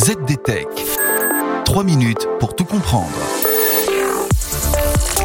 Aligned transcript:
ZDTech. 0.00 0.66
3 1.66 1.84
minutes 1.84 2.26
pour 2.38 2.56
tout 2.56 2.64
comprendre. 2.64 3.10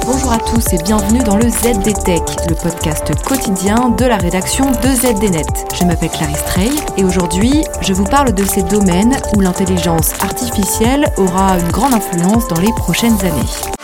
Bonjour 0.05 0.33
à 0.33 0.37
tous 0.37 0.73
et 0.73 0.83
bienvenue 0.83 1.23
dans 1.23 1.37
le 1.37 1.47
ZDTech, 1.47 2.49
le 2.49 2.55
podcast 2.55 3.09
quotidien 3.23 3.91
de 3.91 4.03
la 4.03 4.17
rédaction 4.17 4.69
de 4.71 4.87
ZDNet. 4.89 5.45
Je 5.79 5.85
m'appelle 5.85 6.09
Clarisse 6.09 6.43
Trey 6.43 6.69
et 6.97 7.05
aujourd'hui, 7.05 7.63
je 7.79 7.93
vous 7.93 8.03
parle 8.03 8.33
de 8.33 8.43
ces 8.43 8.63
domaines 8.63 9.15
où 9.37 9.39
l'intelligence 9.39 10.11
artificielle 10.21 11.05
aura 11.15 11.57
une 11.57 11.71
grande 11.71 11.93
influence 11.93 12.49
dans 12.49 12.59
les 12.59 12.73
prochaines 12.73 13.21
années. 13.21 13.74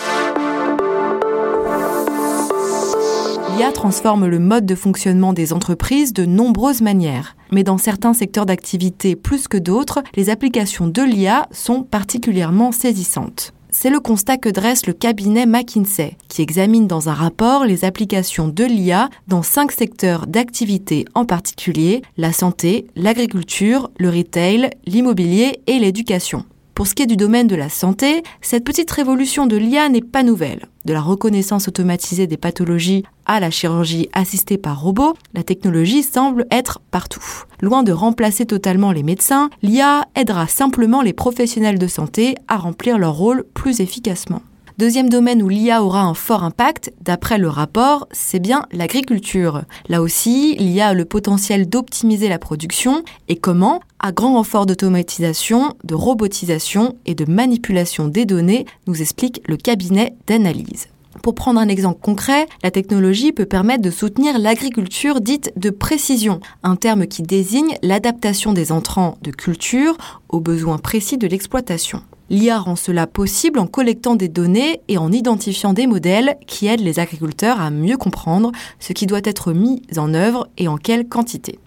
L'IA 3.62 3.72
transforme 3.72 4.26
le 4.26 4.40
mode 4.40 4.66
de 4.66 4.74
fonctionnement 4.74 5.34
des 5.34 5.54
entreprises 5.54 6.14
de 6.14 6.26
nombreuses 6.26 6.82
manières. 6.82 7.36
Mais 7.52 7.64
dans 7.64 7.78
certains 7.78 8.16
secteurs 8.16 8.48
d'activité 8.48 9.16
plus 9.16 9.48
que 9.48 9.58
d'autres, 9.58 10.02
les 10.16 10.32
applications 10.32 10.88
de 10.88 11.04
l'IA 11.04 11.48
sont 11.52 11.84
particulièrement 11.84 12.72
saisissantes. 12.72 13.54
C'est 13.70 13.92
le 13.92 14.00
constat 14.00 14.38
que 14.38 14.50
dresse 14.50 14.88
le 14.88 14.94
cabinet 14.94 15.46
McKinsey, 15.46 16.18
qui 16.28 16.42
examine 16.42 16.88
dans 16.88 17.08
un 17.08 17.14
rapport 17.14 17.66
les 17.66 17.86
applications 17.86 18.48
de 18.48 18.64
l'IA 18.64 19.12
dans 19.28 19.44
cinq 19.44 19.72
secteurs 19.72 20.26
d'activité 20.26 21.06
en 21.14 21.26
particulier, 21.26 22.02
la 22.18 22.34
santé, 22.34 22.88
l'agriculture, 22.96 23.92
le 24.00 24.10
retail, 24.10 24.72
l'immobilier 24.88 25.62
et 25.68 25.78
l'éducation. 25.78 26.46
Pour 26.74 26.88
ce 26.88 26.96
qui 26.96 27.04
est 27.04 27.08
du 27.08 27.18
domaine 27.18 27.48
de 27.48 27.56
la 27.56 27.70
santé, 27.70 28.24
cette 28.42 28.64
petite 28.64 28.90
révolution 28.90 29.46
de 29.46 29.58
l'IA 29.58 29.90
n'est 29.90 30.02
pas 30.02 30.24
nouvelle. 30.24 30.68
De 30.86 30.94
la 30.94 31.02
reconnaissance 31.02 31.68
automatisée 31.68 32.28
des 32.28 32.38
pathologies 32.38 33.04
à 33.26 33.40
la 33.40 33.52
chirurgie 33.52 34.10
assistée 34.14 34.58
par 34.58 34.82
robot, 34.82 35.14
la 35.34 35.44
technologie 35.44 36.02
semble 36.02 36.46
être 36.50 36.80
partout. 36.90 37.24
Loin 37.62 37.84
de 37.84 37.92
remplacer 37.92 38.46
totalement 38.46 38.92
les 38.92 39.04
médecins, 39.04 39.50
l'IA 39.62 40.08
aidera 40.16 40.48
simplement 40.48 41.02
les 41.02 41.14
professionnels 41.14 41.78
de 41.78 41.88
santé 41.88 42.36
à 42.48 42.58
remplir 42.58 42.98
leur 42.98 43.14
rôle 43.14 43.44
plus 43.54 43.80
efficacement. 43.82 44.42
Deuxième 44.78 45.10
domaine 45.10 45.44
où 45.44 45.50
l'IA 45.50 45.84
aura 45.84 46.02
un 46.02 46.14
fort 46.14 46.44
impact, 46.44 46.94
d'après 47.02 47.38
le 47.38 47.50
rapport, 47.50 48.08
c'est 48.12 48.40
bien 48.40 48.66
l'agriculture. 48.72 49.64
Là 49.90 50.02
aussi, 50.02 50.56
l'IA 50.56 50.90
a 50.90 50.94
le 50.94 51.06
potentiel 51.06 51.68
d'optimiser 51.68 52.30
la 52.30 52.40
production 52.40 53.04
et 53.28 53.36
comment? 53.36 53.82
À 54.00 54.12
grand 54.12 54.34
renfort 54.34 54.66
d'automatisation, 54.66 55.74
de 55.84 55.94
robotisation 55.94 56.96
et 57.06 57.16
de 57.16 57.26
manipulation 57.26 58.08
des 58.08 58.26
données, 58.26 58.66
nous 58.88 59.02
explique 59.02 59.42
le 59.48 59.58
cabinet 59.58 60.16
d'analyse. 60.26 60.88
Pour 61.22 61.36
prendre 61.36 61.60
un 61.60 61.68
exemple 61.68 62.00
concret, 62.02 62.48
la 62.64 62.72
technologie 62.72 63.34
peut 63.34 63.46
permettre 63.46 63.84
de 63.84 63.92
soutenir 63.92 64.40
l'agriculture 64.40 65.20
dite 65.20 65.52
de 65.58 65.70
précision, 65.70 66.40
un 66.64 66.78
terme 66.78 67.06
qui 67.06 67.22
désigne 67.22 67.76
l'adaptation 67.84 68.54
des 68.54 68.72
entrants 68.72 69.18
de 69.22 69.32
culture 69.32 69.98
aux 70.30 70.40
besoins 70.40 70.78
précis 70.78 71.18
de 71.18 71.28
l'exploitation. 71.28 72.02
L'IA 72.32 72.60
rend 72.60 72.78
cela 72.78 73.08
possible 73.08 73.60
en 73.60 73.68
collectant 73.68 74.16
des 74.16 74.30
données 74.30 74.80
et 74.88 74.98
en 74.98 75.12
identifiant 75.12 75.74
des 75.74 75.86
modèles 75.86 76.38
qui 76.48 76.66
aident 76.68 76.80
les 76.80 76.98
agriculteurs 76.98 77.60
à 77.60 77.72
mieux 77.72 77.98
comprendre 77.98 78.54
ce 78.80 78.94
qui 78.94 79.06
doit 79.06 79.20
être 79.26 79.52
mis 79.52 79.82
en 79.98 80.14
œuvre 80.14 80.48
et 80.58 80.70
en 80.70 80.78
quelle 80.78 81.10
quantité. 81.10 81.60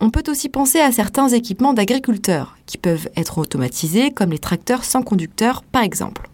On 0.00 0.10
peut 0.10 0.22
aussi 0.28 0.48
penser 0.48 0.78
à 0.78 0.92
certains 0.92 1.28
équipements 1.28 1.72
d'agriculteurs 1.72 2.56
qui 2.66 2.78
peuvent 2.78 3.08
être 3.16 3.38
automatisés 3.38 4.12
comme 4.12 4.30
les 4.30 4.38
tracteurs 4.38 4.84
sans 4.84 5.02
conducteur 5.02 5.64
par 5.64 5.82
exemple. 5.82 6.30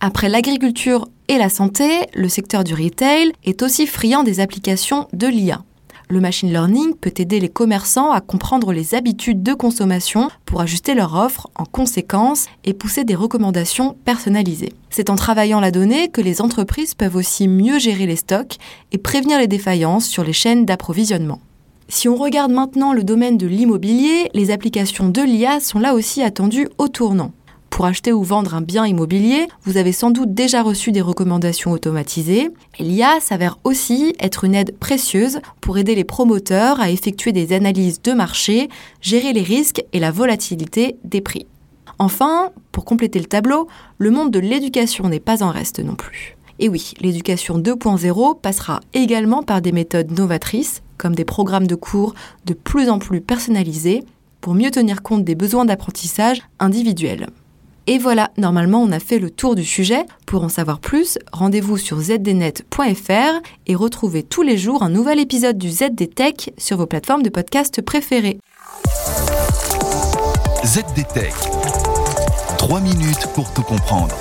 Après 0.00 0.28
l'agriculture 0.28 1.06
et 1.28 1.38
la 1.38 1.48
santé, 1.48 1.88
le 2.14 2.28
secteur 2.28 2.64
du 2.64 2.74
retail 2.74 3.30
est 3.44 3.62
aussi 3.62 3.86
friand 3.86 4.24
des 4.24 4.40
applications 4.40 5.06
de 5.12 5.28
l'IA 5.28 5.62
le 6.08 6.20
machine 6.20 6.50
learning 6.50 6.94
peut 6.94 7.12
aider 7.18 7.38
les 7.38 7.48
commerçants 7.48 8.10
à 8.10 8.20
comprendre 8.20 8.72
les 8.72 8.94
habitudes 8.94 9.42
de 9.42 9.54
consommation 9.54 10.28
pour 10.46 10.60
ajuster 10.60 10.94
leur 10.94 11.14
offre 11.14 11.48
en 11.54 11.64
conséquence 11.64 12.46
et 12.64 12.72
pousser 12.72 13.04
des 13.04 13.14
recommandations 13.14 13.96
personnalisées. 14.04 14.72
C'est 14.90 15.10
en 15.10 15.16
travaillant 15.16 15.60
la 15.60 15.70
donnée 15.70 16.08
que 16.08 16.20
les 16.20 16.40
entreprises 16.40 16.94
peuvent 16.94 17.16
aussi 17.16 17.46
mieux 17.46 17.78
gérer 17.78 18.06
les 18.06 18.16
stocks 18.16 18.56
et 18.92 18.98
prévenir 18.98 19.38
les 19.38 19.48
défaillances 19.48 20.06
sur 20.06 20.24
les 20.24 20.32
chaînes 20.32 20.64
d'approvisionnement. 20.64 21.40
Si 21.90 22.08
on 22.08 22.16
regarde 22.16 22.52
maintenant 22.52 22.92
le 22.92 23.04
domaine 23.04 23.38
de 23.38 23.46
l'immobilier, 23.46 24.30
les 24.34 24.50
applications 24.50 25.08
de 25.08 25.22
l'IA 25.22 25.60
sont 25.60 25.78
là 25.78 25.94
aussi 25.94 26.22
attendues 26.22 26.68
au 26.78 26.88
tournant. 26.88 27.32
Pour 27.70 27.86
acheter 27.86 28.12
ou 28.12 28.22
vendre 28.22 28.54
un 28.54 28.60
bien 28.60 28.86
immobilier, 28.86 29.46
vous 29.62 29.76
avez 29.76 29.92
sans 29.92 30.10
doute 30.10 30.34
déjà 30.34 30.62
reçu 30.62 30.90
des 30.90 31.00
recommandations 31.00 31.70
automatisées. 31.70 32.50
L'IA 32.80 33.20
s'avère 33.20 33.58
aussi 33.62 34.14
être 34.18 34.44
une 34.44 34.54
aide 34.54 34.76
précieuse 34.78 35.40
pour 35.60 35.78
aider 35.78 35.94
les 35.94 36.04
promoteurs 36.04 36.80
à 36.80 36.90
effectuer 36.90 37.32
des 37.32 37.52
analyses 37.52 38.02
de 38.02 38.12
marché, 38.12 38.68
gérer 39.00 39.32
les 39.32 39.42
risques 39.42 39.84
et 39.92 40.00
la 40.00 40.10
volatilité 40.10 40.96
des 41.04 41.20
prix. 41.20 41.46
Enfin, 42.00 42.50
pour 42.72 42.84
compléter 42.84 43.18
le 43.18 43.26
tableau, 43.26 43.68
le 43.98 44.10
monde 44.10 44.30
de 44.30 44.38
l'éducation 44.38 45.08
n'est 45.08 45.20
pas 45.20 45.42
en 45.42 45.50
reste 45.50 45.80
non 45.80 45.94
plus. 45.94 46.36
Et 46.60 46.68
oui, 46.68 46.94
l'éducation 47.00 47.58
2.0 47.58 48.40
passera 48.40 48.80
également 48.92 49.42
par 49.42 49.62
des 49.62 49.72
méthodes 49.72 50.10
novatrices, 50.10 50.82
comme 50.96 51.14
des 51.14 51.24
programmes 51.24 51.66
de 51.68 51.76
cours 51.76 52.14
de 52.44 52.54
plus 52.54 52.90
en 52.90 52.98
plus 52.98 53.20
personnalisés, 53.20 54.04
pour 54.40 54.54
mieux 54.54 54.70
tenir 54.70 55.02
compte 55.02 55.24
des 55.24 55.34
besoins 55.34 55.64
d'apprentissage 55.64 56.42
individuels. 56.58 57.28
Et 57.90 57.96
voilà, 57.96 58.30
normalement 58.36 58.82
on 58.82 58.92
a 58.92 58.98
fait 58.98 59.18
le 59.18 59.30
tour 59.30 59.54
du 59.54 59.64
sujet. 59.64 60.04
Pour 60.26 60.44
en 60.44 60.50
savoir 60.50 60.78
plus, 60.78 61.18
rendez-vous 61.32 61.78
sur 61.78 61.98
zdnet.fr 61.98 63.40
et 63.66 63.74
retrouvez 63.74 64.22
tous 64.22 64.42
les 64.42 64.58
jours 64.58 64.82
un 64.82 64.90
nouvel 64.90 65.18
épisode 65.18 65.56
du 65.56 65.70
ZDTech 65.70 66.52
sur 66.58 66.76
vos 66.76 66.84
plateformes 66.84 67.22
de 67.22 67.30
podcast 67.30 67.80
préférées. 67.80 68.40
ZDTech. 70.66 71.32
3 72.58 72.80
minutes 72.80 73.26
pour 73.34 73.50
tout 73.54 73.62
comprendre. 73.62 74.14